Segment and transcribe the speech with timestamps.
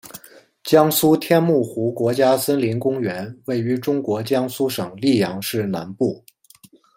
[0.63, 6.25] 江苏天目湖国家森林公园位于中国江苏省溧阳市南部。